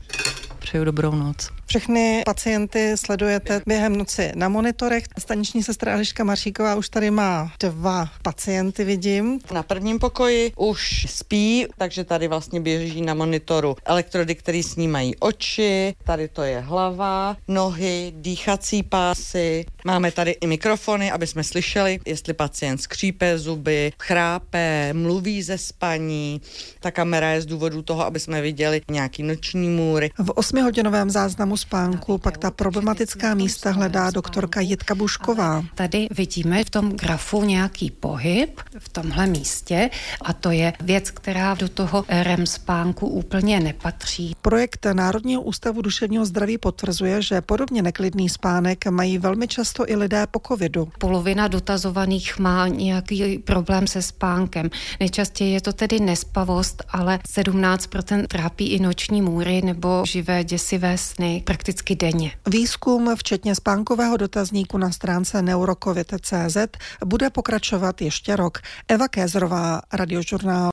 Přeju 0.62 0.84
dobrou 0.84 1.16
noc. 1.16 1.50
Všechny 1.66 2.24
pacienty 2.26 2.98
sledujete 2.98 3.62
během 3.66 3.96
noci 3.96 4.32
na 4.36 4.50
monitorech. 4.50 5.04
Staniční 5.20 5.64
sestra 5.64 5.94
Eliška 5.94 6.24
Maršíková 6.24 6.76
už 6.76 6.90
tady 6.90 7.12
má 7.12 7.52
dva 7.60 8.10
pacienty, 8.22 8.84
vidím. 8.84 9.40
Na 9.54 9.64
prvním 9.64 10.00
pokoji 10.00 10.52
už 10.56 11.06
spí, 11.10 11.66
takže 11.78 12.04
tady 12.04 12.28
vlastně 12.28 12.62
běží 12.62 13.02
na 13.02 13.14
monitoru 13.14 13.76
elektrody, 13.86 14.36
které 14.36 14.64
snímají 14.64 15.16
oči, 15.16 15.96
tady 16.04 16.28
to 16.28 16.44
je 16.44 16.60
hlava, 16.60 17.38
nohy, 17.48 18.14
dýchací 18.16 18.84
pásy. 18.84 19.66
Máme 19.86 20.12
tady 20.12 20.32
i 20.32 20.48
mikrofony, 20.48 21.12
aby 21.12 21.28
jsme 21.28 21.44
slyšeli, 21.44 22.00
jestli 22.06 22.34
pacient 22.34 22.78
skřípe 22.78 23.38
zuby, 23.38 23.92
chrápe, 24.00 24.94
mluví 24.94 25.44
ze 25.44 25.58
spaní. 25.58 26.42
Ta 26.80 26.92
kamera 26.92 27.30
je 27.30 27.42
z 27.42 27.46
důvodu 27.46 27.82
toho, 27.82 28.06
aby 28.06 28.20
jsme 28.20 28.42
viděli 28.42 28.82
nějaký 28.92 29.24
noční 29.24 29.70
můry. 29.70 30.12
V 30.18 30.32
osmihodinovém 30.52 31.10
záznamu 31.10 31.58
spánku 31.58 32.18
pak 32.18 32.38
ta 32.38 32.52
problematická 32.52 33.34
místa 33.34 33.72
hledá 33.72 34.12
doktorka 34.12 34.62
Jitka 34.62 34.96
Bušková. 34.96 35.64
Tady 35.76 36.08
vidíme 36.12 36.64
v 36.64 36.70
tom 36.70 36.92
grafu 36.92 37.44
nějaký 37.44 37.92
pohyb 37.92 38.60
v 38.80 38.90
tomhle 38.90 39.28
místě 39.28 39.90
a 40.22 40.34
to 40.34 40.52
je 40.52 40.74
věc, 40.82 41.12
která 41.12 41.54
do 41.54 41.70
toho 41.70 42.06
REM 42.10 42.46
spánku 42.46 43.08
úplně 43.08 43.60
nepatří. 43.60 44.36
Projekt 44.42 44.88
Národního 44.94 45.42
ústavu 45.42 45.82
duševního 45.82 46.26
zdraví 46.26 46.58
potvrzuje, 46.58 47.22
že 47.22 47.42
podobně 47.42 47.82
neklidný 47.82 48.30
spánek 48.30 48.88
mají 48.88 49.18
velmi 49.18 49.48
často 49.48 49.90
i 49.90 49.96
lidé 49.96 50.28
po 50.32 50.40
covidu. 50.48 50.88
Polovina 51.00 51.48
dotazovaných 51.48 52.40
má 52.40 52.68
nějaký 52.68 53.38
problém 53.38 53.88
se 53.88 54.02
spánkem. 54.02 54.70
Nejčastěji 55.00 55.54
je 55.54 55.62
to 55.62 55.74
tedy 55.74 56.00
nespavost, 56.00 56.84
ale 56.90 57.20
17% 57.38 58.28
trápí 58.28 58.68
i 58.68 58.80
noční 58.80 59.22
můry 59.22 59.62
nebo 59.62 60.04
živé 60.06 60.41
děsivé 60.44 60.98
sny 60.98 61.44
prakticky 61.46 61.96
denně. 61.96 62.32
Výzkum, 62.48 63.16
včetně 63.16 63.56
spánkového 63.56 64.18
dotazníku 64.18 64.78
na 64.78 64.92
stránce 64.92 65.42
neurokovit.cz, 65.42 66.58
bude 67.06 67.30
pokračovat 67.30 68.02
ještě 68.02 68.36
rok. 68.36 68.60
Eva 68.88 69.08
Kézrová, 69.08 69.82
Radiožurnál. 69.94 70.62